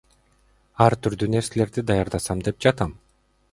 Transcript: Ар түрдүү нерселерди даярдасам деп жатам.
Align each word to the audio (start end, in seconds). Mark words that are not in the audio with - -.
Ар 0.85 0.95
түрдүү 1.07 1.29
нерселерди 1.35 1.85
даярдасам 1.93 2.43
деп 2.51 2.61
жатам. 2.67 2.99